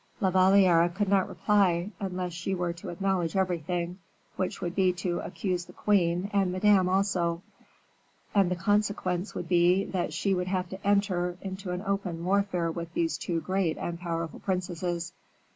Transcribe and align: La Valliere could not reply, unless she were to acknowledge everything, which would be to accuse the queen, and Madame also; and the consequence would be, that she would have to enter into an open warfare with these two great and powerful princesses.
La 0.19 0.31
Valliere 0.31 0.89
could 0.89 1.07
not 1.07 1.27
reply, 1.29 1.91
unless 1.99 2.33
she 2.33 2.55
were 2.55 2.73
to 2.73 2.89
acknowledge 2.89 3.35
everything, 3.35 3.99
which 4.35 4.59
would 4.59 4.73
be 4.73 4.91
to 4.91 5.19
accuse 5.19 5.65
the 5.65 5.73
queen, 5.73 6.27
and 6.33 6.51
Madame 6.51 6.89
also; 6.89 7.43
and 8.33 8.49
the 8.49 8.55
consequence 8.55 9.35
would 9.35 9.47
be, 9.47 9.85
that 9.85 10.11
she 10.11 10.33
would 10.33 10.47
have 10.47 10.67
to 10.67 10.87
enter 10.87 11.37
into 11.43 11.69
an 11.69 11.83
open 11.85 12.25
warfare 12.25 12.71
with 12.71 12.91
these 12.95 13.15
two 13.15 13.39
great 13.41 13.77
and 13.77 13.99
powerful 13.99 14.39
princesses. 14.39 15.13